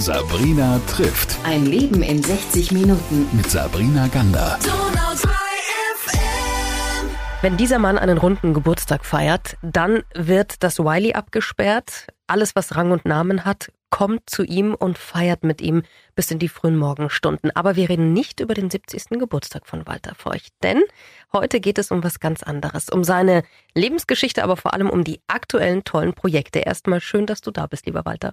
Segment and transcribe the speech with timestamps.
[0.00, 1.36] Sabrina trifft.
[1.44, 3.28] Ein Leben in 60 Minuten.
[3.32, 4.58] Mit Sabrina Gander.
[7.42, 12.06] Wenn dieser Mann einen runden Geburtstag feiert, dann wird das Wiley abgesperrt.
[12.26, 15.82] Alles, was Rang und Namen hat, kommt zu ihm und feiert mit ihm
[16.14, 17.50] bis in die frühen Morgenstunden.
[17.54, 19.18] Aber wir reden nicht über den 70.
[19.18, 20.82] Geburtstag von Walter Feucht, denn
[21.30, 23.42] heute geht es um was ganz anderes, um seine
[23.74, 26.60] Lebensgeschichte, aber vor allem um die aktuellen tollen Projekte.
[26.60, 28.32] Erstmal schön, dass du da bist, lieber Walter.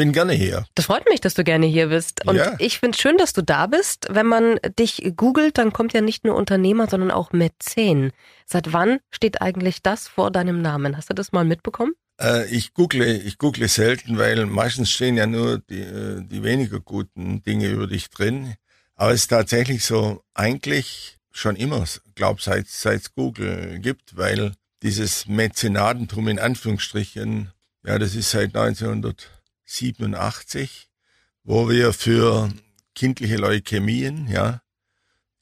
[0.00, 0.64] Bin gerne hier.
[0.76, 2.26] Das freut mich, dass du gerne hier bist.
[2.26, 2.56] Und Ja.
[2.58, 4.06] ich finde schön, dass du da bist.
[4.08, 8.12] Wenn man dich googelt, dann kommt ja nicht nur Unternehmer, sondern auch Mäzen.
[8.46, 10.96] Seit wann steht eigentlich das vor deinem Namen?
[10.96, 11.92] Hast du das mal mitbekommen?
[12.18, 16.80] Äh, ich google, ich google selten, weil meistens stehen ja nur die, äh, die weniger
[16.80, 18.54] guten Dinge über dich drin.
[18.94, 25.26] Aber es ist tatsächlich so, eigentlich schon immer, glaub seit seit Google gibt, weil dieses
[25.26, 27.52] Mäzenatentum in Anführungsstrichen,
[27.84, 28.54] ja, das ist seit
[29.70, 30.88] 1987,
[31.44, 32.50] wo wir für
[32.94, 34.62] kindliche Leukämien, ja,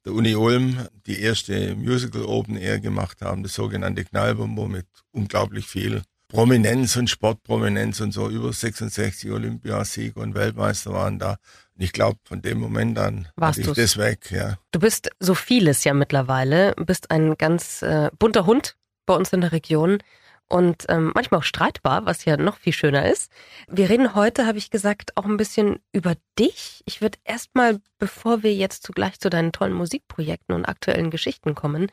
[0.05, 5.67] der Uni Ulm die erste Musical Open Air gemacht haben, das sogenannte Knallbombo mit unglaublich
[5.67, 8.29] viel Prominenz und Sportprominenz und so.
[8.29, 11.39] Über 66 Olympiasieger und Weltmeister waren da.
[11.75, 13.77] Und ich glaube, von dem Moment an Warst hatte ich du's?
[13.77, 14.59] das weg, ja.
[14.73, 18.77] Du bist so vieles ja mittlerweile, bist ein ganz äh, bunter Hund
[19.07, 20.03] bei uns in der Region
[20.49, 23.31] und ähm, manchmal auch streitbar, was ja noch viel schöner ist.
[23.69, 26.83] Wir reden heute, habe ich gesagt, auch ein bisschen über dich.
[26.87, 31.91] Ich würde erstmal, bevor wir jetzt zugleich zu deinen tollen Musikprojekten und aktuellen Geschichten kommen,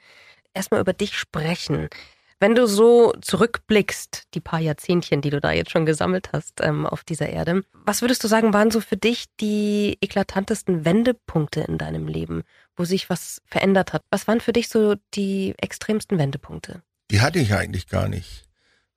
[0.54, 1.90] erstmal über dich sprechen.
[2.40, 6.86] Wenn du so zurückblickst, die paar Jahrzehntchen, die du da jetzt schon gesammelt hast ähm,
[6.86, 11.78] auf dieser Erde, was würdest du sagen, waren so für dich die eklatantesten Wendepunkte in
[11.78, 12.44] deinem Leben,
[12.76, 14.04] wo sich was verändert hat?
[14.10, 16.82] Was waren für dich so die extremsten Wendepunkte?
[17.10, 18.45] Die hatte ich eigentlich gar nicht,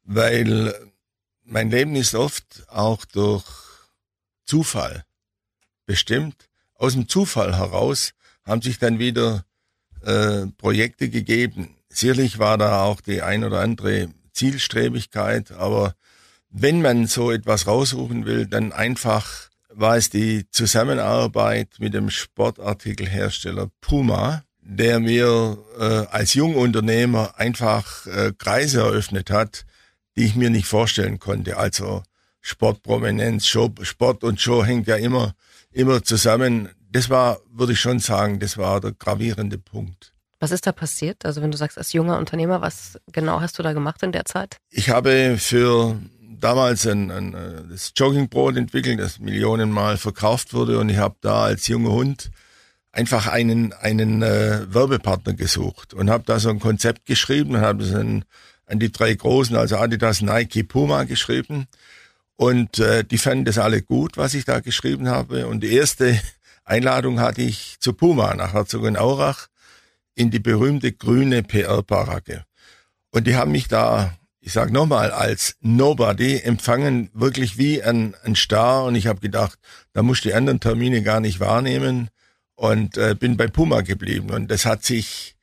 [0.08, 0.74] weil
[1.44, 3.44] mein Leben ist oft auch durch
[4.46, 5.04] Zufall
[5.84, 6.48] bestimmt.
[6.74, 9.44] Aus dem Zufall heraus haben sich dann wieder
[10.02, 11.76] äh, Projekte gegeben.
[11.90, 15.94] Sicherlich war da auch die ein oder andere Zielstrebigkeit, aber
[16.48, 23.68] wenn man so etwas raussuchen will, dann einfach war es die Zusammenarbeit mit dem Sportartikelhersteller
[23.82, 29.66] Puma, der mir äh, als Jungunternehmer einfach äh, Kreise eröffnet hat,
[30.18, 31.56] die ich mir nicht vorstellen konnte.
[31.56, 32.02] Also
[32.40, 35.34] Sportprominenz, Show, Sport und Show hängt ja immer,
[35.70, 36.70] immer zusammen.
[36.90, 40.12] Das war, würde ich schon sagen, das war der gravierende Punkt.
[40.40, 41.24] Was ist da passiert?
[41.24, 44.24] Also wenn du sagst, als junger Unternehmer, was genau hast du da gemacht in der
[44.24, 44.56] Zeit?
[44.70, 50.98] Ich habe für damals ein, ein das Joggingbrot entwickelt, das millionenmal verkauft wurde und ich
[50.98, 52.30] habe da als junger Hund
[52.90, 57.84] einfach einen einen äh, Werbepartner gesucht und habe da so ein Konzept geschrieben und habe
[57.84, 58.24] es an,
[58.68, 61.66] an die drei großen, also Adidas, Nike, Puma geschrieben
[62.36, 66.18] und äh, die fanden das alle gut, was ich da geschrieben habe und die erste
[66.64, 69.48] Einladung hatte ich zu Puma nach Herzogenaurach
[70.18, 72.44] in die berühmte grüne PR-Baracke.
[73.10, 78.34] Und die haben mich da, ich sag nochmal, als Nobody empfangen, wirklich wie ein, ein
[78.34, 78.84] Star.
[78.84, 79.58] Und ich habe gedacht,
[79.92, 82.10] da muss ich die anderen Termine gar nicht wahrnehmen
[82.54, 84.30] und äh, bin bei Puma geblieben.
[84.30, 85.36] Und das hat sich,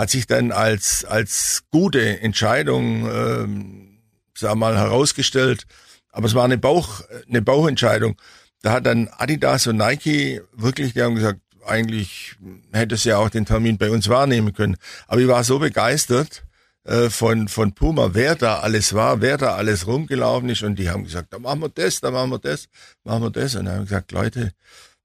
[0.00, 3.98] hat sich dann als, als gute Entscheidung, ähm,
[4.34, 5.66] sag mal, herausgestellt.
[6.10, 8.16] Aber es war eine Bauch, eine Bauchentscheidung.
[8.62, 12.36] Da hat dann Adidas und Nike wirklich, die haben gesagt, eigentlich
[12.72, 14.78] hätte es ja auch den Termin bei uns wahrnehmen können.
[15.06, 16.44] Aber ich war so begeistert
[16.84, 20.62] äh, von, von Puma, wer da alles war, wer da alles rumgelaufen ist.
[20.62, 22.68] Und die haben gesagt, da machen wir das, da machen wir das,
[23.04, 23.54] machen wir das.
[23.54, 24.52] Und dann haben gesagt, Leute,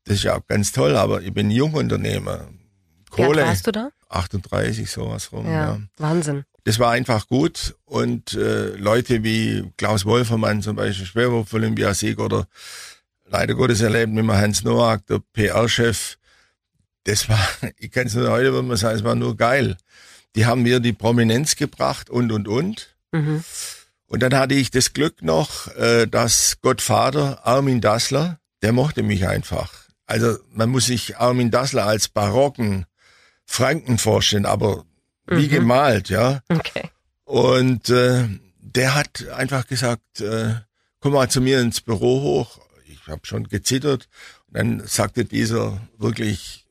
[0.06, 2.48] das ist ja auch ganz toll, aber ich bin Jungunternehmer.
[3.16, 3.90] Wie alt Kohle, warst du da?
[4.10, 5.46] 38, sowas rum.
[5.46, 6.46] Ja, ja Wahnsinn.
[6.64, 12.48] das war einfach gut und äh, Leute wie Klaus Wolfermann zum Beispiel, Schwerwurf-Olympiasieg oder
[13.26, 16.18] leider Gottes erlebt mit Hans Noack, der PR-Chef,
[17.06, 19.78] das war, ich kann es nur heute, würde man sagen, es war nur geil.
[20.36, 22.96] Die haben mir die Prominenz gebracht und, und, und.
[23.12, 23.44] Mhm.
[24.08, 29.28] Und dann hatte ich das Glück noch, äh, dass Gottvater Armin Dassler, der mochte mich
[29.28, 29.72] einfach.
[30.06, 32.86] Also man muss sich Armin Dassler als barocken
[33.46, 34.86] Franken vorstellen, aber
[35.28, 35.50] wie Mhm.
[35.50, 36.42] gemalt, ja.
[36.50, 36.90] Okay.
[37.24, 38.28] Und äh,
[38.60, 40.56] der hat einfach gesagt, äh,
[41.00, 42.60] komm mal zu mir ins Büro hoch.
[42.86, 44.08] Ich habe schon gezittert.
[44.48, 46.66] Und dann sagte dieser wirklich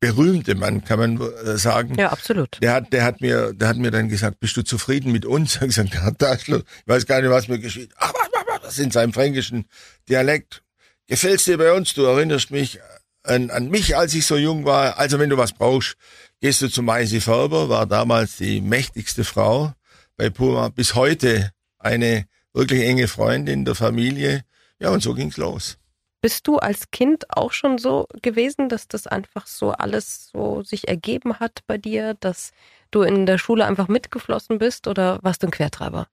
[0.00, 2.56] berühmte Mann, kann man äh, sagen, Ja, absolut.
[2.62, 5.56] der hat, der hat mir, der hat mir dann gesagt, bist du zufrieden mit uns?
[5.60, 7.92] Ich gesagt, Herr Daschler, ich weiß gar nicht, was mir geschieht.
[7.98, 9.66] Was, was, was, das in seinem fränkischen
[10.08, 10.62] Dialekt.
[11.06, 11.92] Gefällt's dir bei uns?
[11.94, 12.78] Du erinnerst mich
[13.22, 14.98] an, an mich, als ich so jung war.
[14.98, 15.96] Also wenn du was brauchst,
[16.40, 19.72] gehst du zu Maisi Färber, war damals die mächtigste Frau
[20.16, 24.44] bei Puma, bis heute eine wirklich enge Freundin der Familie.
[24.78, 25.76] Ja, und so ging's los.
[26.22, 30.88] Bist du als Kind auch schon so gewesen, dass das einfach so alles so sich
[30.88, 32.52] ergeben hat bei dir, dass
[32.90, 36.08] du in der Schule einfach mitgeflossen bist oder warst du ein Quertreiber?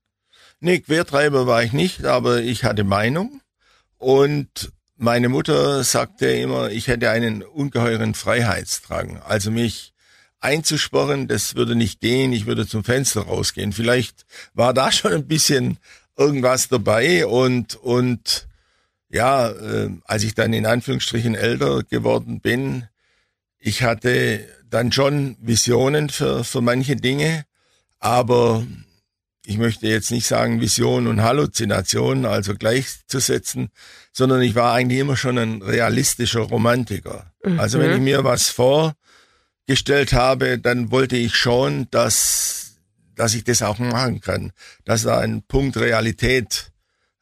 [0.60, 3.42] Nee, Quertreiber war ich nicht, aber ich hatte Meinung
[3.98, 9.22] und meine Mutter sagte immer, ich hätte einen ungeheuren Freiheitsdrang.
[9.24, 9.94] Also mich
[10.40, 13.74] einzusporren, das würde nicht gehen, ich würde zum Fenster rausgehen.
[13.74, 15.78] Vielleicht war da schon ein bisschen
[16.18, 18.48] irgendwas dabei und, und
[19.10, 22.88] ja, äh, als ich dann in Anführungsstrichen älter geworden bin,
[23.60, 27.46] ich hatte dann schon Visionen für, für manche Dinge,
[28.00, 28.66] aber
[29.48, 33.70] ich möchte jetzt nicht sagen Vision und Halluzination, also gleichzusetzen,
[34.12, 37.32] sondern ich war eigentlich immer schon ein realistischer Romantiker.
[37.46, 37.58] Mhm.
[37.58, 42.74] Also wenn ich mir was vorgestellt habe, dann wollte ich schon, dass,
[43.16, 44.52] dass ich das auch machen kann,
[44.84, 46.74] dass da ein Punkt Realität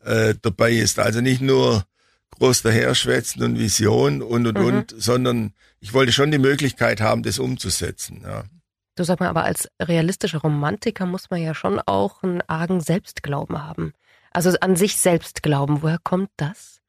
[0.04, 0.98] äh, dabei ist.
[0.98, 1.86] Also nicht nur
[2.32, 4.66] groß daherschwätzen und Vision und und mhm.
[4.66, 8.22] und, sondern ich wollte schon die Möglichkeit haben, das umzusetzen.
[8.24, 8.46] Ja.
[8.96, 13.62] Du sag mal, aber als realistischer Romantiker muss man ja schon auch einen argen Selbstglauben
[13.62, 13.94] haben.
[14.32, 15.82] Also an sich selbst glauben.
[15.82, 16.82] Woher kommt das?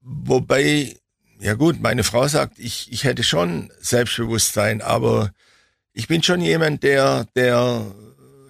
[0.00, 0.96] Wobei,
[1.40, 5.30] ja gut, meine Frau sagt, ich, ich hätte schon Selbstbewusstsein, aber
[5.92, 7.84] ich bin schon jemand, der, der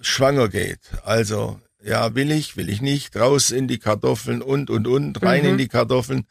[0.01, 0.79] schwanger geht.
[1.03, 5.43] Also, ja, will ich, will ich nicht, raus in die Kartoffeln und, und, und, rein
[5.43, 5.49] mhm.
[5.49, 6.25] in die Kartoffeln.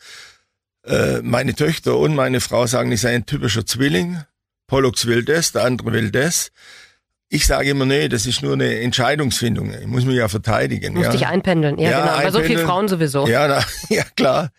[0.85, 4.23] Äh, meine Töchter und meine Frau sagen, ich sei ein typischer Zwilling.
[4.70, 6.52] Pollux will das, der andere will das.
[7.28, 9.75] Ich sage immer, nee, das ist nur eine Entscheidungsfindung.
[9.75, 10.94] Ich muss mich ja verteidigen.
[10.94, 11.11] Muss ja.
[11.11, 12.22] dich einpendeln, ja, ja genau.
[12.22, 13.26] Bei so vielen Frauen sowieso.
[13.26, 13.64] Ja, na,
[13.94, 14.50] ja klar.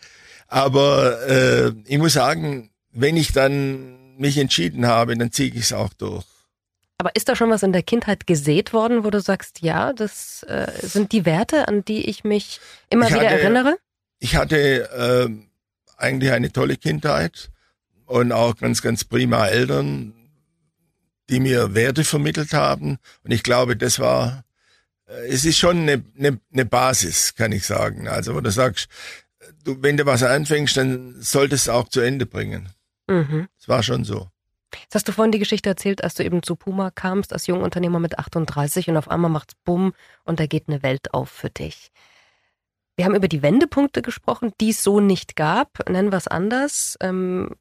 [0.47, 5.73] Aber äh, ich muss sagen, wenn ich dann mich entschieden habe, dann ziehe ich es
[5.73, 6.25] auch durch.
[6.97, 10.43] Aber ist da schon was in der Kindheit gesät worden, wo du sagst, ja, das
[10.43, 12.59] äh, sind die Werte, an die ich mich
[12.89, 13.77] immer ich wieder hatte, erinnere?
[14.19, 15.29] Ich hatte äh,
[15.97, 17.50] eigentlich eine tolle Kindheit
[18.11, 20.13] und auch ganz, ganz prima Eltern,
[21.29, 22.97] die mir Werte vermittelt haben.
[23.23, 24.43] Und ich glaube, das war,
[25.07, 28.07] äh, es ist schon eine, eine, eine Basis, kann ich sagen.
[28.07, 28.89] Also, wo du sagst,
[29.63, 32.69] du, wenn du was anfängst, dann solltest du auch zu Ende bringen.
[33.07, 33.47] Mhm.
[33.57, 34.27] Das war schon so.
[34.73, 37.99] Jetzt hast du vorhin die Geschichte erzählt, als du eben zu Puma kamst, als Jungunternehmer
[37.99, 39.93] mit 38 und auf einmal macht's Bumm
[40.23, 41.91] und da geht eine Welt auf für dich.
[42.95, 45.89] Wir haben über die Wendepunkte gesprochen, die es so nicht gab.
[45.89, 46.97] Nennen wir es anders.
[47.01, 47.55] Ähm,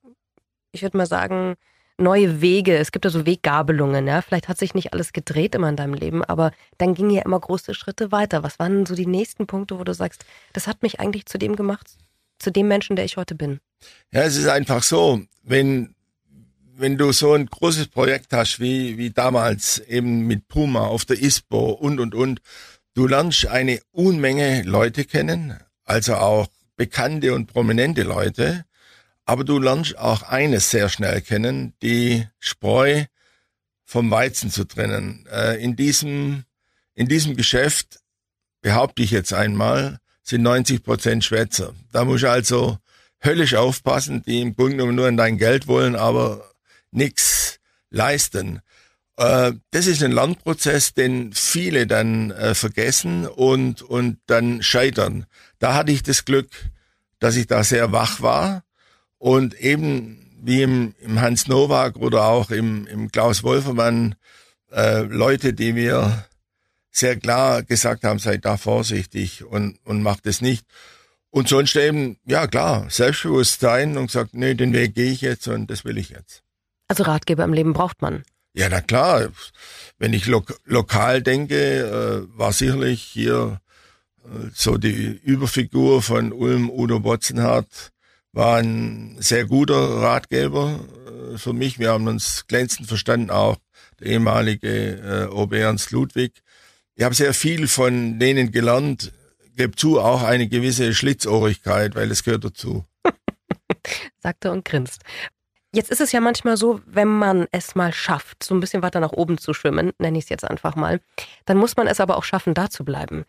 [0.73, 1.57] ich würde mal sagen,
[2.01, 2.77] neue Wege.
[2.77, 4.23] Es gibt ja so Weggabelungen, ja.
[4.23, 7.39] Vielleicht hat sich nicht alles gedreht immer in deinem Leben, aber dann gingen ja immer
[7.39, 8.43] große Schritte weiter.
[8.43, 11.57] Was waren so die nächsten Punkte, wo du sagst, das hat mich eigentlich zu dem
[11.57, 11.87] gemacht,
[12.39, 13.61] zu dem Menschen, der ich heute bin?
[14.13, 15.95] Ja, es ist einfach so, wenn,
[16.77, 21.21] wenn du so ein großes Projekt hast, wie, wie damals eben mit Puma auf der
[21.21, 22.41] ISPO und, und, und,
[22.95, 28.65] du lernst eine Unmenge Leute kennen, also auch bekannte und prominente Leute,
[29.31, 33.05] aber du lernst auch eines sehr schnell kennen, die Spreu
[33.85, 35.25] vom Weizen zu trennen.
[35.31, 36.43] Äh, in diesem,
[36.95, 38.01] in diesem Geschäft,
[38.61, 41.75] behaupte ich jetzt einmal, sind 90 Prozent Schwätzer.
[41.93, 42.79] Da musst du also
[43.23, 46.51] höllisch aufpassen, die im Grunde genommen nur in dein Geld wollen, aber
[46.91, 48.63] nichts leisten.
[49.17, 55.27] Äh, das ist ein Lernprozess, den viele dann äh, vergessen und, und dann scheitern.
[55.61, 56.49] Da hatte ich das Glück,
[57.21, 58.65] dass ich da sehr wach war
[59.21, 64.15] und eben wie im, im Hans Nowak oder auch im, im Klaus Wolfermann
[64.73, 66.25] äh, Leute, die mir
[66.91, 70.65] sehr klar gesagt haben, seid da vorsichtig und, und macht es nicht.
[71.29, 75.71] Und sonst eben, ja klar, Selbstbewusstsein und gesagt, nee, den Weg gehe ich jetzt und
[75.71, 76.43] das will ich jetzt.
[76.89, 78.25] Also Ratgeber im Leben braucht man.
[78.55, 79.29] Ja, na klar.
[79.99, 83.61] Wenn ich lo lokal denke, äh, war sicherlich hier
[84.25, 87.93] äh, so die Überfigur von Ulm Udo Botzenhardt,
[88.33, 90.81] war ein sehr guter Ratgeber
[91.33, 91.79] äh, für mich.
[91.79, 93.57] Wir haben uns glänzend verstanden, auch
[93.99, 96.43] der ehemalige äh, OB Ernst Ludwig.
[96.95, 99.13] Ich habe sehr viel von denen gelernt,
[99.57, 102.85] gebe zu, auch eine gewisse Schlitzohrigkeit, weil es gehört dazu.
[104.19, 105.03] Sagt er und grinst.
[105.73, 108.99] Jetzt ist es ja manchmal so, wenn man es mal schafft, so ein bisschen weiter
[108.99, 111.01] nach oben zu schwimmen, nenne ich es jetzt einfach mal,
[111.45, 113.25] dann muss man es aber auch schaffen, da zu bleiben.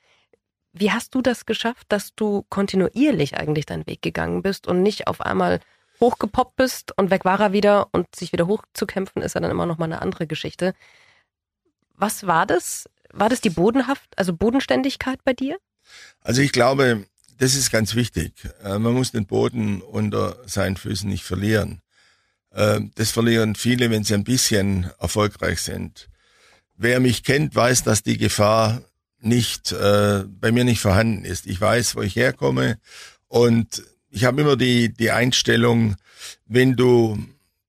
[0.73, 5.07] Wie hast du das geschafft, dass du kontinuierlich eigentlich deinen Weg gegangen bist und nicht
[5.07, 5.59] auf einmal
[5.99, 9.65] hochgepoppt bist und weg war er wieder und sich wieder hochzukämpfen ist ja dann immer
[9.65, 10.73] noch mal eine andere Geschichte.
[11.95, 12.89] Was war das?
[13.13, 15.57] War das die Bodenhaft, also Bodenständigkeit bei dir?
[16.21, 17.05] Also ich glaube,
[17.37, 18.33] das ist ganz wichtig.
[18.63, 21.81] Äh, man muss den Boden unter seinen Füßen nicht verlieren.
[22.51, 26.09] Äh, das verlieren viele, wenn sie ein bisschen erfolgreich sind.
[26.77, 28.81] Wer mich kennt, weiß, dass die Gefahr
[29.21, 31.45] nicht äh, bei mir nicht vorhanden ist.
[31.45, 32.79] Ich weiß, wo ich herkomme
[33.27, 35.95] und ich habe immer die, die Einstellung,
[36.45, 37.17] wenn du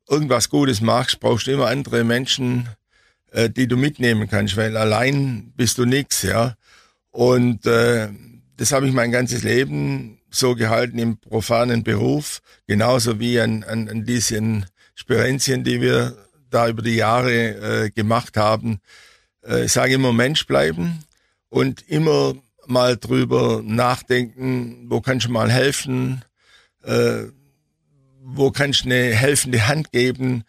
[0.09, 2.68] irgendwas Gutes machst, brauchst du immer andere Menschen,
[3.30, 6.56] äh, die du mitnehmen kannst, weil allein bist du nix, ja.
[7.11, 8.09] Und äh,
[8.56, 13.88] das habe ich mein ganzes Leben so gehalten im profanen Beruf, genauso wie an, an,
[13.88, 16.16] an diesen Spirenzien, die wir
[16.50, 18.80] da über die Jahre äh, gemacht haben.
[19.47, 21.04] Äh, ich sage immer Mensch bleiben
[21.52, 22.35] und immer
[22.66, 26.25] mal drüber nachdenken, wo kannst du mal helfen,
[26.82, 27.25] äh,
[28.23, 30.44] wo kannst du eine helfende Hand geben.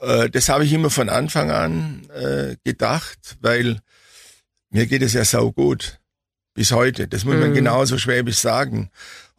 [0.00, 3.80] Äh, das habe ich immer von Anfang an äh, gedacht, weil
[4.70, 5.98] mir geht es ja sau gut
[6.54, 7.08] bis heute.
[7.08, 7.54] Das muss man mhm.
[7.54, 8.90] genauso schwäbisch sagen.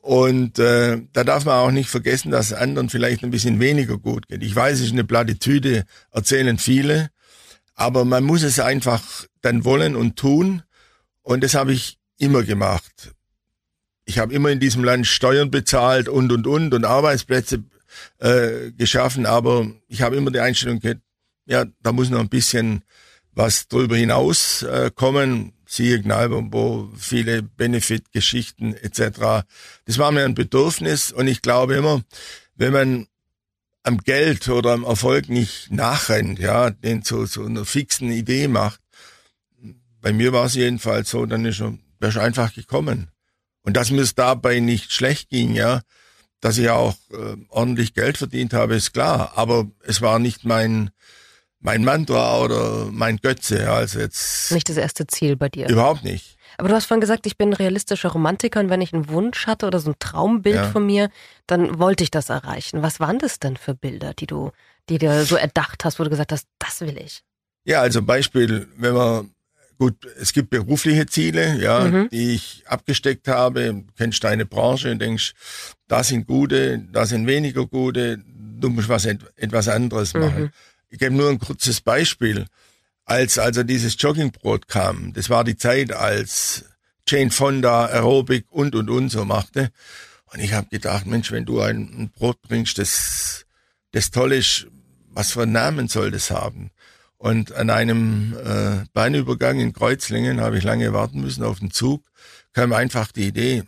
[0.01, 4.27] Und äh, da darf man auch nicht vergessen, dass anderen vielleicht ein bisschen weniger gut
[4.27, 4.43] geht.
[4.43, 7.09] Ich weiß, es ist eine Plattitüde, erzählen viele,
[7.73, 10.61] aber man muss es einfach dann wollen und tun.
[11.25, 13.15] Und das habe ich immer gemacht.
[14.05, 17.63] Ich habe immer in diesem Land Steuern bezahlt und und und und Arbeitsplätze
[18.19, 21.01] äh, geschaffen, aber ich habe immer die Einstellung gehabt,
[21.47, 22.83] ja, da muss noch ein bisschen
[23.31, 25.53] was drüber hinaus äh, kommen.
[25.65, 29.47] Siehe Gnalbombo, viele Benefit-Geschichten etc.
[29.85, 32.03] Das war mir ein Bedürfnis und ich glaube immer,
[32.53, 33.07] wenn man
[33.81, 38.79] am Geld oder am Erfolg nicht nachrennt, ja, den zu so einer fixen Idee macht,
[40.05, 43.09] bei mir war es jedenfalls so, dann ist er, wärst einfach gekommen.
[43.63, 45.81] Und dass mir es dabei nicht schlecht ging, ja,
[46.41, 49.31] dass ich auch äh, ordentlich Geld verdient habe, ist klar.
[49.35, 50.91] Aber es war nicht mein
[51.59, 53.63] mein Mantra oder mein Götze.
[53.63, 55.67] Ja, also jetzt nicht das erste Ziel bei dir.
[55.69, 56.37] Überhaupt nicht.
[56.59, 59.65] Aber du hast vorhin gesagt, ich bin realistischer Romantiker und wenn ich einen Wunsch hatte
[59.65, 60.69] oder so ein Traumbild ja.
[60.69, 61.09] von mir,
[61.47, 62.83] dann wollte ich das erreichen.
[62.83, 64.51] Was waren das denn für Bilder, die du,
[64.87, 67.23] die dir so erdacht hast, wo du gesagt hast, das will ich?
[67.63, 69.34] Ja, also Beispiel, wenn man
[69.77, 72.09] gut, es gibt berufliche Ziele, ja, mhm.
[72.09, 73.83] die ich abgesteckt habe.
[73.97, 75.33] Kennst deine Branche und denkst,
[75.87, 78.19] da sind gute, da sind weniger gute.
[78.59, 80.43] Du musst was etwas anderes machen.
[80.43, 80.51] Mhm.
[80.89, 82.45] Ich gebe nur ein kurzes Beispiel.
[83.05, 86.65] Als also dieses Joggingbrot kam, das war die Zeit, als
[87.07, 89.69] Jane Fonda Aerobic und und und so machte.
[90.33, 93.45] Und ich habe gedacht, Mensch, wenn du ein, ein Brot bringst, das,
[93.91, 94.67] das toll ist,
[95.11, 96.71] was für einen Namen soll das haben?
[97.17, 102.03] Und an einem äh, Bahnübergang in Kreuzlingen habe ich lange warten müssen auf den Zug,
[102.53, 103.63] kam einfach die Idee,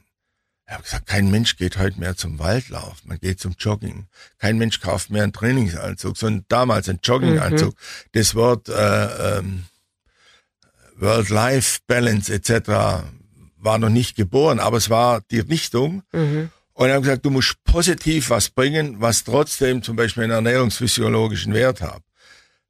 [0.67, 4.07] ich habe gesagt, kein Mensch geht heute mehr zum Waldlauf, man geht zum Jogging.
[4.37, 7.73] Kein Mensch kauft mehr einen Trainingsanzug, sondern damals ein Jogginganzug.
[7.73, 8.09] Mhm.
[8.11, 9.63] Das Wort äh, ähm,
[10.97, 13.07] World-Life Balance etc.
[13.57, 16.03] war noch nicht geboren, aber es war die Richtung.
[16.11, 16.49] Mhm.
[16.73, 21.53] Und ich habe gesagt, du musst positiv was bringen, was trotzdem zum Beispiel einen ernährungsphysiologischen
[21.53, 22.01] Wert hat.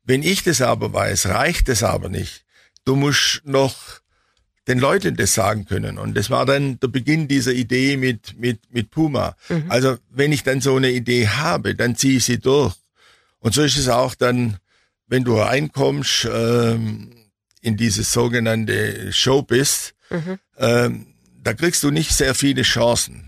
[0.08, 2.46] Wenn ich das aber weiß, reicht es aber nicht.
[2.86, 3.76] Du musst noch
[4.68, 5.98] den Leuten das sagen können.
[5.98, 9.36] Und das war dann der Beginn dieser Idee mit, mit, mit Puma.
[9.50, 9.66] Mhm.
[9.68, 12.74] Also wenn ich dann so eine Idee habe, dann ziehe ich sie durch.
[13.40, 14.58] Und so ist es auch dann,
[15.08, 17.12] wenn du reinkommst ähm,
[17.62, 20.40] in dieses sogenannte Showbiz, mhm.
[20.58, 21.08] ähm,
[21.44, 23.28] da kriegst du nicht sehr viele Chancen.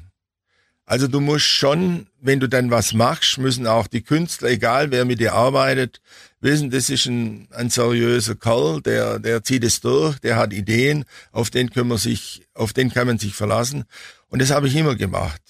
[0.85, 5.05] Also du musst schon, wenn du dann was machst, müssen auch die Künstler, egal wer
[5.05, 6.01] mit dir arbeitet,
[6.41, 11.05] wissen, das ist ein, ein seriöser Kerl, der, der zieht es durch, der hat Ideen,
[11.31, 13.85] auf den kann man sich, auf den kann man sich verlassen.
[14.27, 15.41] Und das habe ich immer gemacht.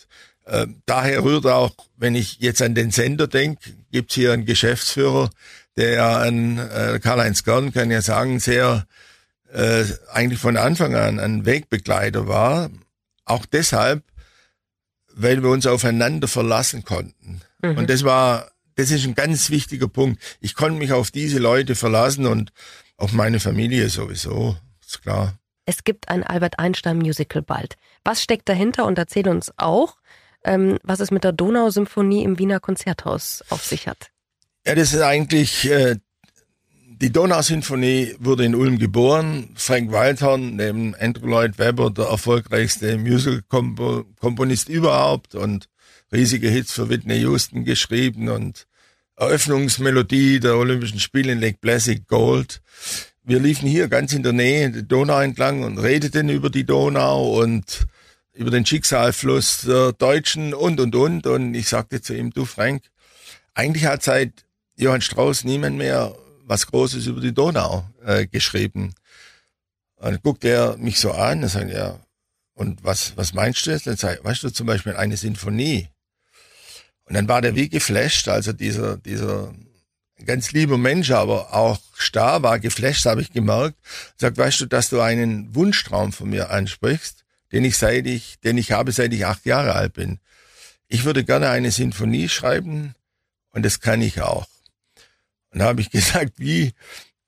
[0.46, 5.29] Äh, daher rührt auch, wenn ich jetzt an den Sender denke, gibt's hier einen Geschäftsführer,
[5.77, 8.86] der an äh, Karl-Heinz Gern, kann ja sagen, sehr
[9.51, 12.69] äh, eigentlich von Anfang an ein Wegbegleiter war.
[13.25, 14.03] Auch deshalb,
[15.13, 17.41] weil wir uns aufeinander verlassen konnten.
[17.62, 17.77] Mhm.
[17.77, 20.21] Und das war das ist ein ganz wichtiger Punkt.
[20.39, 22.51] Ich konnte mich auf diese Leute verlassen und
[22.95, 24.55] auf meine Familie sowieso,
[24.86, 25.38] ist klar.
[25.65, 27.75] Es gibt ein Albert Einstein Musical bald.
[28.05, 29.98] Was steckt dahinter und erzähl uns auch,
[30.45, 34.12] ähm, was es mit der Donausymphonie im Wiener Konzerthaus auf sich hat.
[34.65, 35.98] Ja, das ist eigentlich, äh,
[36.86, 39.50] die Donausymphonie wurde in Ulm geboren.
[39.55, 45.67] Frank Waldhorn, neben Andrew Lloyd Webber, der erfolgreichste Musical-Komponist überhaupt und
[46.13, 48.65] riesige Hits für Whitney Houston geschrieben und
[49.20, 52.62] Eröffnungsmelodie der Olympischen Spiele in Lake Placid Gold.
[53.22, 57.42] Wir liefen hier ganz in der Nähe der Donau entlang und redeten über die Donau
[57.42, 57.86] und
[58.34, 61.28] über den Schicksalfluss der Deutschen und, und, und.
[61.28, 62.84] Und ich sagte zu ihm, du Frank,
[63.54, 64.46] eigentlich hat seit
[64.78, 68.94] Johann Strauss niemand mehr was Großes über die Donau äh, geschrieben.
[69.98, 72.00] Und dann guckt er mich so an und sagt, ja,
[72.54, 73.86] und was, was meinst du jetzt?
[73.86, 75.90] Dann sag, weißt du zum Beispiel eine Sinfonie?
[77.10, 79.51] Und dann war der wie geflasht, also dieser, dieser
[80.25, 83.75] ganz lieber Mensch, aber auch starr war geflasht, habe ich gemerkt.
[84.16, 88.60] Sagt, weißt du, dass du einen Wunschtraum von mir ansprichst, den ich seit ich, den
[88.60, 90.20] ich habe, seit ich acht Jahre alt bin.
[90.88, 92.94] ich würde gerne eine Sinfonie schreiben
[93.51, 94.48] und das kann ich auch.
[95.51, 96.74] Und da habe ich gesagt, wie,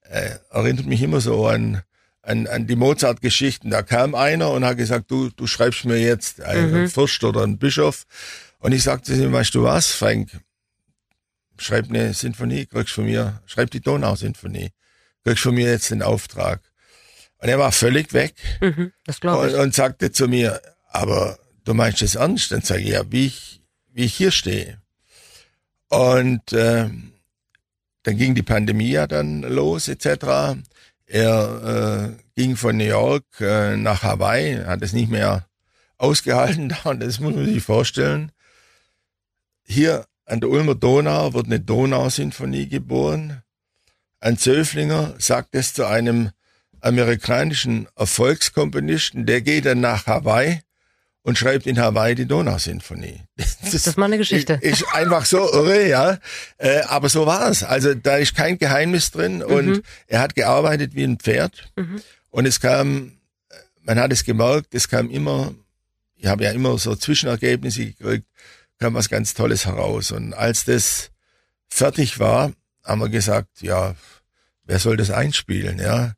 [0.02, 1.82] äh, erinnert mich immer so an,
[2.22, 3.72] an, an die Mozart-Geschichten.
[3.72, 6.90] Da kam einer und hat gesagt, du, du schreibst mir jetzt einen mhm.
[6.90, 8.06] Fürst oder einen Bischof.
[8.62, 10.39] Und ich sagte ihm, weißt du was, Frank,
[11.58, 14.70] schreib eine Sinfonie, kriegst von mir, schreib die Donau-Sinfonie,
[15.24, 16.62] kriegst von mir jetzt den Auftrag.
[17.39, 19.20] Und er war völlig weg mhm, das.
[19.20, 22.51] Und, und sagte zu mir, aber du meinst es ernst?
[22.51, 24.80] Dann sage ich, ja, wie ich, wie ich hier stehe.
[25.89, 26.88] Und äh,
[28.03, 30.62] dann ging die Pandemie ja dann los etc.
[31.08, 35.48] Er äh, ging von New York äh, nach Hawaii, hat es nicht mehr
[35.98, 38.32] ausgehalten da und das muss man sich vorstellen.
[39.72, 43.42] Hier an der Ulmer Donau wird eine Donausinfonie geboren.
[44.20, 46.32] Ein Zöflinger sagt es zu einem
[46.82, 50.60] amerikanischen Erfolgskomponisten, der geht dann nach Hawaii
[51.22, 53.22] und schreibt in Hawaii die Donausinfonie.
[53.38, 54.60] Das, das ist mal eine Geschichte.
[54.60, 56.18] Ist, ist einfach so irre, ja.
[56.58, 57.63] Äh, aber so war es.
[57.63, 59.44] Also da ist kein Geheimnis drin mhm.
[59.44, 61.72] und er hat gearbeitet wie ein Pferd.
[61.78, 62.01] Mhm.
[62.30, 63.13] Und es kam,
[63.84, 65.54] man hat es gemerkt, es kam immer,
[66.18, 68.25] ich habe ja immer so Zwischenergebnisse gekriegt,
[68.82, 70.12] kam was ganz Tolles heraus.
[70.12, 71.12] Und als das
[71.70, 72.52] fertig war,
[72.84, 73.96] haben wir gesagt, ja,
[74.66, 76.14] wer soll das einspielen, ja?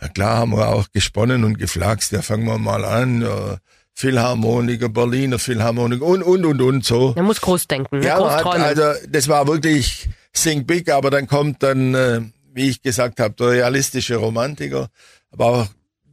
[0.00, 3.22] ja klar haben wir auch gesponnen und geflaxt, ja, fangen wir mal an.
[3.22, 3.56] Äh,
[3.94, 7.12] Philharmoniker, Berliner Philharmoniker und, und, und, und so.
[7.16, 8.06] Man muss groß denken, ne?
[8.06, 12.20] ja, groß hat, also das war wirklich Think Big, aber dann kommt dann, äh,
[12.52, 14.88] wie ich gesagt habe, der realistische Romantiker,
[15.30, 15.66] aber auch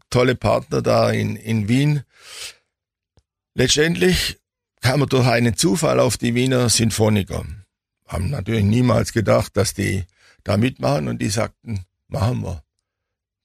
[0.10, 2.04] tolle Partner da in, in Wien.
[3.56, 4.40] Letztendlich
[4.82, 7.46] kam er durch einen Zufall auf die Wiener Sinfoniker.
[8.08, 10.06] Haben natürlich niemals gedacht, dass die
[10.44, 12.64] da mitmachen und die sagten, machen wir.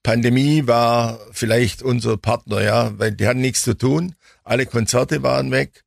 [0.03, 4.15] Pandemie war vielleicht unser Partner, ja, weil die hatten nichts zu tun.
[4.43, 5.83] Alle Konzerte waren weg.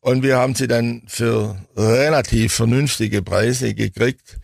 [0.00, 4.38] Und wir haben sie dann für relativ vernünftige Preise gekriegt.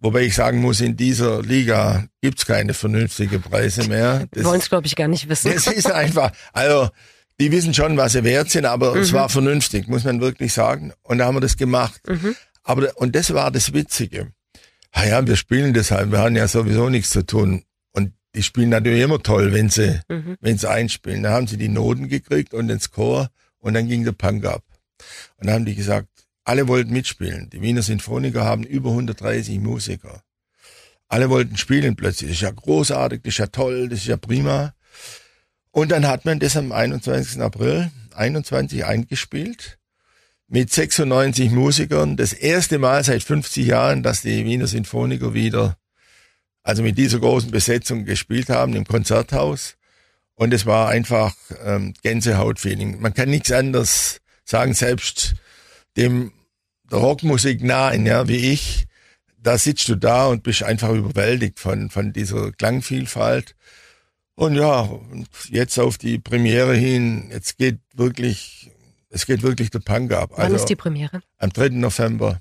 [0.00, 4.26] Wobei ich sagen muss, in dieser Liga gibt's keine vernünftige Preise mehr.
[4.32, 5.52] Das, Wollen es, glaube ich, gar nicht wissen.
[5.52, 6.88] Das ist einfach, also
[7.40, 9.00] die wissen schon, was sie wert sind, aber mhm.
[9.00, 10.92] es war vernünftig, muss man wirklich sagen.
[11.02, 12.00] Und da haben wir das gemacht.
[12.06, 12.36] Mhm.
[12.62, 14.32] Aber und das war das Witzige.
[14.92, 17.64] Ah ja, wir spielen deshalb, wir haben ja sowieso nichts zu tun
[18.34, 20.36] die spielen natürlich immer toll, wenn sie, mhm.
[20.40, 21.22] wenn sie einspielen.
[21.22, 24.64] Da haben sie die Noten gekriegt und den Score und dann ging der Punk ab.
[25.38, 26.08] Und dann haben die gesagt,
[26.44, 27.50] alle wollten mitspielen.
[27.50, 30.22] Die Wiener Sinfoniker haben über 130 Musiker.
[31.08, 32.30] Alle wollten spielen plötzlich.
[32.30, 34.74] Das ist ja großartig, das ist ja toll, das ist ja prima.
[35.72, 37.40] Und dann hat man das am 21.
[37.40, 39.78] April 21 eingespielt
[40.48, 42.16] mit 96 Musikern.
[42.16, 45.76] Das erste Mal seit 50 Jahren, dass die Wiener Sinfoniker wieder
[46.62, 49.76] also mit dieser großen Besetzung gespielt haben im Konzerthaus.
[50.34, 53.00] Und es war einfach ähm, Gänsehautfeeling.
[53.00, 55.34] Man kann nichts anderes sagen, selbst
[55.96, 56.32] dem
[56.90, 58.86] der Rockmusik nahen, ja, wie ich,
[59.38, 63.54] da sitzt du da und bist einfach überwältigt von, von dieser Klangvielfalt.
[64.34, 64.88] Und ja,
[65.48, 68.70] jetzt auf die Premiere hin, jetzt geht wirklich,
[69.10, 70.30] es geht wirklich der Punk ab.
[70.34, 71.22] Wann also, ist die Premiere?
[71.38, 71.70] Am 3.
[71.70, 72.40] November.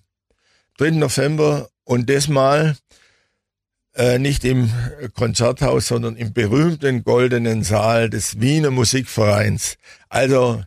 [0.78, 0.92] 3.
[0.92, 2.78] November und das mal
[3.96, 4.72] äh, nicht im
[5.14, 9.78] Konzerthaus, sondern im berühmten goldenen Saal des Wiener Musikvereins.
[10.08, 10.64] Also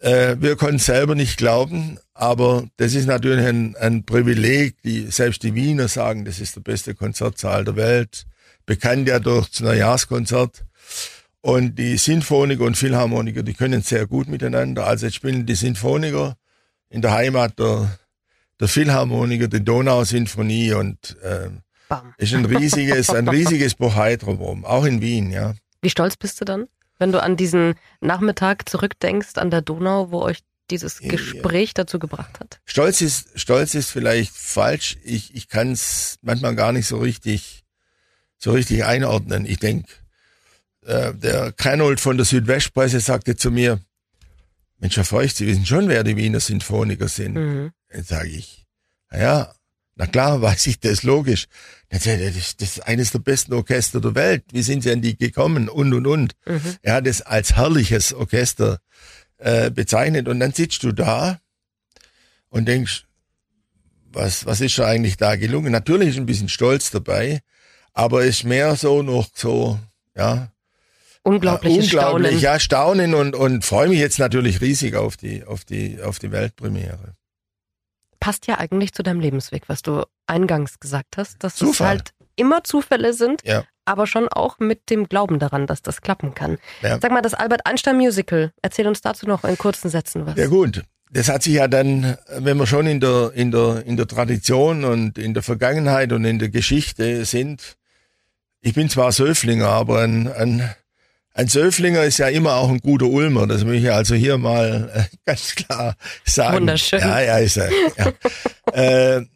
[0.00, 4.82] äh, wir konnten selber nicht glauben, aber das ist natürlich ein, ein Privileg.
[4.82, 8.26] Die, selbst die Wiener sagen, das ist der beste Konzertsaal der Welt.
[8.66, 10.64] Bekannt ja durch das Neujahrskonzert.
[11.40, 14.86] Und die Sinfoniker und Philharmoniker, die können sehr gut miteinander.
[14.86, 16.36] Also jetzt spielen die Sinfoniker
[16.88, 17.98] in der Heimat der,
[18.60, 21.50] der Philharmoniker die Donausinfonie und äh,
[21.88, 22.14] Bam.
[22.16, 25.54] Ist ein riesiges, ein riesiges Bohai drumherum, auch in Wien, ja.
[25.82, 26.66] Wie stolz bist du dann,
[26.98, 30.38] wenn du an diesen Nachmittag zurückdenkst an der Donau, wo euch
[30.70, 31.82] dieses Gespräch ja.
[31.82, 32.60] dazu gebracht hat?
[32.64, 34.96] Stolz ist, stolz ist vielleicht falsch.
[35.04, 37.63] Ich, ich kann es manchmal gar nicht so richtig,
[38.44, 39.46] so richtig einordnen.
[39.46, 39.88] Ich denke,
[40.84, 43.80] äh, der Kreinold von der Südwestpresse sagte zu mir,
[44.78, 47.34] Mensch, Herr Feucht, Sie wissen schon, wer die Wiener Sinfoniker sind.
[47.34, 47.70] Mhm.
[47.88, 48.66] Dann sage ich,
[49.10, 49.54] naja,
[49.96, 51.46] na klar, weiß ich das, logisch.
[51.88, 54.44] Das ist eines der besten Orchester der Welt.
[54.52, 55.70] Wie sind sie an die gekommen?
[55.70, 56.34] Und, und, und.
[56.44, 56.76] Mhm.
[56.82, 58.78] Er hat es als herrliches Orchester
[59.38, 60.28] äh, bezeichnet.
[60.28, 61.40] Und dann sitzt du da
[62.50, 63.06] und denkst,
[64.12, 65.72] was, was ist da eigentlich da gelungen?
[65.72, 67.40] Natürlich ist ein bisschen Stolz dabei,
[67.94, 69.78] aber ist mehr so noch so,
[70.14, 70.48] ja.
[71.22, 72.40] Unglaubliches ja, unglaublich, Staunen.
[72.40, 76.30] ja, Staunen und, und freue mich jetzt natürlich riesig auf die, auf die, auf die
[76.30, 77.14] Weltpremiere
[78.24, 82.64] passt ja eigentlich zu deinem Lebensweg, was du eingangs gesagt hast, dass es halt immer
[82.64, 83.64] Zufälle sind, ja.
[83.84, 86.56] aber schon auch mit dem Glauben daran, dass das klappen kann.
[86.80, 86.98] Ja.
[87.02, 90.36] Sag mal, das Albert Einstein Musical, erzähl uns dazu noch in kurzen Sätzen was.
[90.36, 93.98] Ja gut, das hat sich ja dann, wenn wir schon in der, in der, in
[93.98, 97.76] der Tradition und in der Vergangenheit und in der Geschichte sind,
[98.64, 100.74] ich bin zwar Söflinger, aber ein, ein,
[101.34, 103.46] ein Söflinger ist ja immer auch ein guter Ulmer.
[103.46, 106.56] Das möchte ich also hier mal äh, ganz klar sagen.
[106.56, 107.00] Wunderschön.
[107.00, 107.70] Ja, ja, ist er.
[107.98, 108.72] Ja.
[108.72, 109.26] äh,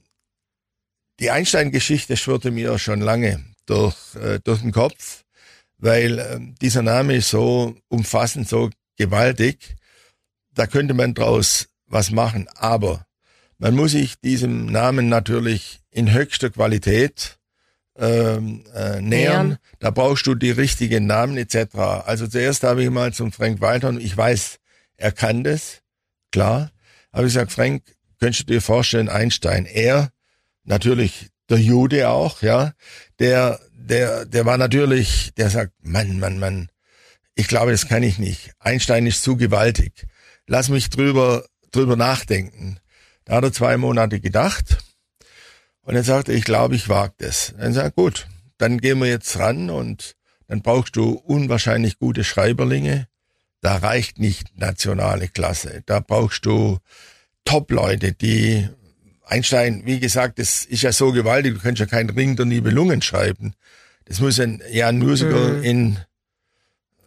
[1.21, 5.25] die Einstein-Geschichte schwirrte mir schon lange durch, äh, durch den Kopf,
[5.77, 9.77] weil äh, dieser Name ist so umfassend, so gewaltig.
[10.55, 12.49] Da könnte man draus was machen.
[12.55, 13.05] Aber
[13.59, 17.38] man muss sich diesem Namen natürlich in höchster Qualität
[17.99, 19.09] ähm, äh, nähern.
[19.09, 19.59] Nähern.
[19.81, 21.77] Da brauchst du die richtigen Namen etc.
[22.05, 24.59] Also zuerst habe ich mal zum Frank Walter und ich weiß,
[24.97, 25.83] er kann das,
[26.31, 26.71] klar.
[27.11, 27.83] Aber ich sag, Frank,
[28.21, 30.11] könntest du dir vorstellen, Einstein, er,
[30.65, 32.73] natürlich der Jude auch, ja,
[33.19, 36.69] der, der, der war natürlich, der sagt, Mann, Mann, Mann,
[37.35, 38.53] ich glaube, das kann ich nicht.
[38.59, 40.07] Einstein ist zu gewaltig.
[40.47, 42.79] Lass mich drüber, drüber nachdenken.
[43.25, 44.79] Da hat er zwei Monate gedacht
[45.89, 47.55] und er sagte, ich glaube, ich wage das.
[47.59, 48.27] Dann sagt gut,
[48.59, 53.09] dann gehen wir jetzt ran und dann brauchst du unwahrscheinlich gute Schreiberlinge.
[53.63, 55.83] Da reicht nicht nationale Klasse.
[55.87, 56.77] Da brauchst du
[57.47, 58.69] Top-Leute, die
[59.25, 63.01] Einstein, wie gesagt, das ist ja so gewaltig, du kannst ja keinen Ring der Nibelungen
[63.01, 63.55] schreiben.
[64.05, 65.65] Das muss ein, ja ein Musical Mhm.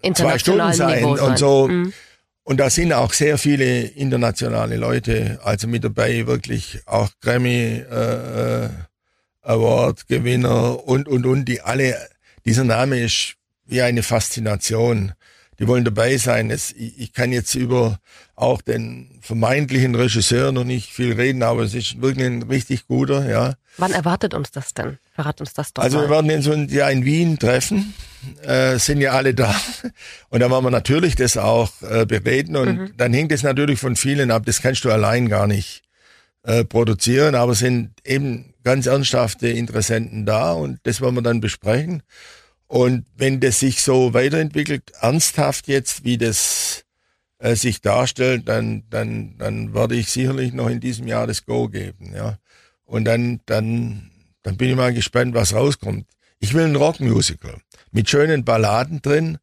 [0.02, 1.68] in zwei Stunden sein Niveau und so.
[1.68, 1.94] Mhm.
[2.44, 8.66] Und da sind auch sehr viele internationale Leute, also mit dabei, wirklich auch Grammy äh,
[8.66, 8.70] äh,
[9.44, 11.96] Award Gewinner und und und die alle.
[12.46, 15.14] Dieser Name ist wie eine Faszination.
[15.60, 16.50] Die wollen dabei sein.
[16.50, 18.00] Es, ich, ich kann jetzt über
[18.36, 23.30] auch den vermeintlichen Regisseur noch nicht viel reden, aber es ist wirklich ein richtig guter,
[23.30, 23.54] ja.
[23.78, 24.98] Wann erwartet uns das denn?
[25.14, 26.04] Verrat uns das doch Also mal.
[26.10, 27.94] wir werden uns ja in Wien treffen,
[28.44, 29.56] äh, sind ja alle da.
[30.30, 32.56] Und da wollen wir natürlich das auch äh, bereden.
[32.56, 32.94] Und Mhm.
[32.98, 34.44] dann hängt es natürlich von vielen ab.
[34.46, 35.84] Das kannst du allein gar nicht
[36.44, 41.40] äh, produzieren, aber es sind eben ganz ernsthafte Interessenten da und das wollen wir dann
[41.42, 42.04] besprechen.
[42.68, 46.84] Und wenn das sich so weiterentwickelt, ernsthaft jetzt, wie das
[47.40, 51.68] äh, sich darstellt, dann, dann, dann werde ich sicherlich noch in diesem Jahr das Go
[51.68, 52.38] geben, ja.
[52.92, 54.12] Und dann, dann,
[54.44, 56.06] dann bin ich mal gespannt, was rauskommt.
[56.40, 57.56] Ich will ein Rockmusical
[57.92, 59.38] mit schönen Balladen drin,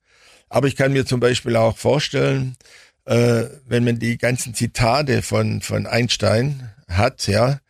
[0.50, 2.56] aber ich kann mir zum Beispiel auch vorstellen,
[3.06, 7.60] äh, wenn man die ganzen Zitate von, von Einstein hat, ja,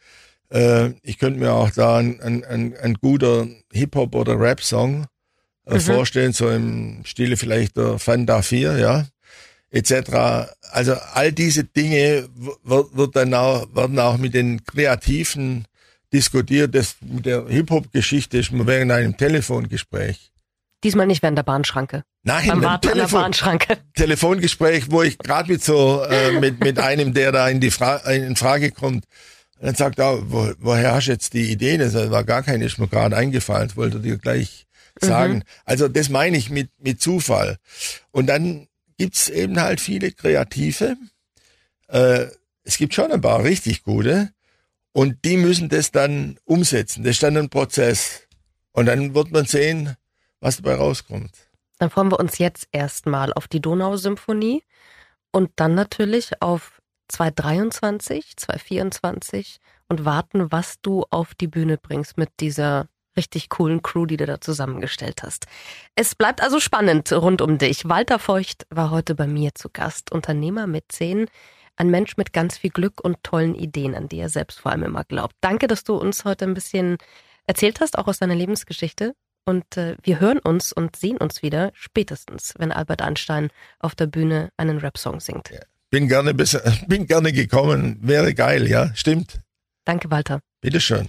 [0.50, 5.06] äh, ich könnte mir auch da ein, ein, ein, ein guter Hip-Hop- oder Rap-Song
[5.66, 5.80] äh, Mhm.
[5.80, 9.06] vorstellen, so im Stile vielleicht der Fanta 4, ja,
[9.70, 10.50] etc.
[10.70, 12.28] Also all diese Dinge
[12.64, 15.66] wird, wird dann auch, werden auch mit den Kreativen
[16.12, 16.74] diskutiert.
[16.74, 20.33] Das mit der Hip-Hop-Geschichte ist man während einem Telefongespräch.
[20.85, 22.04] Diesmal nicht während der Bahnschranke.
[22.22, 23.78] Nein, Beim Warten an der Telefon, Bahnschranke.
[23.94, 27.96] Telefongespräch, wo ich gerade mit so äh, mit mit einem, der da in die Fra
[28.11, 29.04] in Frage kommt,
[29.61, 31.78] dann sagt er, wo, woher hast du jetzt die Idee?
[31.78, 34.66] Das war gar keine, ist mir gerade eingefallen, das wollte er dir gleich
[35.00, 35.42] sagen.
[35.64, 37.57] Also das meine ich mit mit Zufall.
[38.12, 38.67] Und dann
[38.98, 40.96] gibt's eben halt viele Kreative.
[41.88, 42.26] Äh,
[42.64, 44.32] es gibt schon ein paar richtig gute
[44.92, 47.04] und die müssen das dann umsetzen.
[47.04, 48.22] Das ist dann ein Prozess.
[48.72, 49.96] Und dann wird man sehen,
[50.40, 51.32] was dabei rauskommt.
[51.78, 54.62] Dann freuen wir uns jetzt erstmal auf die Donausymphonie
[55.32, 59.58] und dann natürlich auf 2023, 2024
[59.88, 64.24] und warten, was du auf die Bühne bringst mit dieser richtig coolen Crew, die du
[64.24, 65.44] da zusammengestellt hast.
[65.94, 67.87] Es bleibt also spannend rund um dich.
[67.87, 71.26] Walter Feucht war heute bei mir zu Gast, Unternehmer mit zehn,
[71.76, 74.85] ein Mensch mit ganz viel Glück und tollen Ideen, an die er selbst vor allem
[74.85, 75.35] immer glaubt.
[75.42, 76.96] Danke, dass du uns heute ein bisschen
[77.46, 79.14] erzählt hast, auch aus deiner Lebensgeschichte.
[79.44, 84.07] Und äh, wir hören uns und sehen uns wieder spätestens, wenn Albert Einstein auf der
[84.07, 85.50] Bühne einen Rap-Song singt.
[85.90, 87.98] Bin gerne, bis, bin gerne gekommen.
[88.02, 89.40] Wäre geil, ja, stimmt.
[89.85, 90.40] Danke, Walter.
[90.61, 91.09] Bitteschön.